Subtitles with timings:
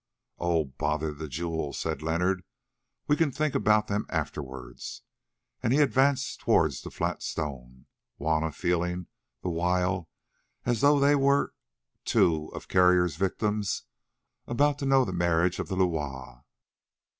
[0.39, 0.63] "Oh!
[0.65, 2.43] bother the jewels!" said Leonard.
[3.07, 5.03] "We can think about them afterwards."
[5.61, 7.85] And he advanced towards the flat stone,
[8.17, 9.05] Juanna feeling
[9.43, 10.09] the while
[10.65, 11.53] as though they were
[12.03, 13.83] two of Carrier's victims
[14.47, 16.45] about to know the Marriage of the Loire.